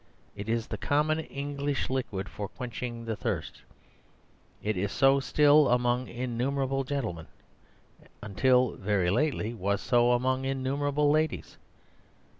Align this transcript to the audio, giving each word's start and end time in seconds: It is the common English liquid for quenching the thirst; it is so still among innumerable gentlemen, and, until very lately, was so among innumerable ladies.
It 0.35 0.49
is 0.49 0.65
the 0.65 0.79
common 0.79 1.19
English 1.19 1.87
liquid 1.87 2.27
for 2.27 2.47
quenching 2.47 3.05
the 3.05 3.15
thirst; 3.15 3.61
it 4.63 4.75
is 4.75 4.91
so 4.91 5.19
still 5.19 5.69
among 5.69 6.07
innumerable 6.07 6.83
gentlemen, 6.83 7.27
and, 8.01 8.09
until 8.23 8.71
very 8.71 9.11
lately, 9.11 9.53
was 9.53 9.79
so 9.79 10.13
among 10.13 10.43
innumerable 10.43 11.11
ladies. 11.11 11.59